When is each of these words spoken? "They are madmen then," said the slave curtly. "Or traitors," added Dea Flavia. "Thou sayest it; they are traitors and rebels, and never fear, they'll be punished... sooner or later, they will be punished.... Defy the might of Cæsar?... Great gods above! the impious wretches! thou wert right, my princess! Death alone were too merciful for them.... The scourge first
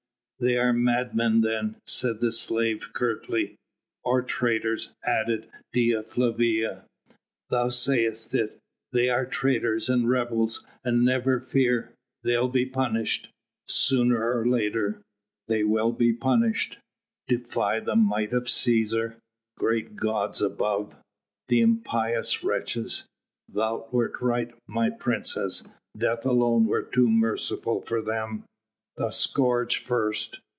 "They 0.43 0.57
are 0.57 0.73
madmen 0.73 1.41
then," 1.41 1.75
said 1.85 2.19
the 2.19 2.31
slave 2.31 2.93
curtly. 2.93 3.59
"Or 4.03 4.23
traitors," 4.23 4.89
added 5.03 5.47
Dea 5.71 6.01
Flavia. 6.01 6.85
"Thou 7.51 7.67
sayest 7.69 8.33
it; 8.33 8.57
they 8.91 9.07
are 9.11 9.27
traitors 9.27 9.87
and 9.87 10.09
rebels, 10.09 10.65
and 10.83 11.05
never 11.05 11.39
fear, 11.39 11.91
they'll 12.23 12.47
be 12.47 12.65
punished... 12.65 13.29
sooner 13.67 14.33
or 14.35 14.43
later, 14.47 14.99
they 15.47 15.63
will 15.63 15.91
be 15.91 16.11
punished.... 16.11 16.79
Defy 17.27 17.79
the 17.79 17.95
might 17.95 18.33
of 18.33 18.45
Cæsar?... 18.45 19.17
Great 19.59 19.95
gods 19.95 20.41
above! 20.41 20.95
the 21.49 21.61
impious 21.61 22.43
wretches! 22.43 23.05
thou 23.47 23.87
wert 23.91 24.19
right, 24.19 24.55
my 24.65 24.89
princess! 24.89 25.63
Death 25.95 26.25
alone 26.25 26.65
were 26.65 26.81
too 26.81 27.07
merciful 27.11 27.79
for 27.81 28.01
them.... 28.01 28.45
The 28.97 29.09
scourge 29.09 29.79
first 29.81 30.41